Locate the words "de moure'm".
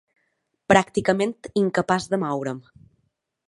2.15-2.67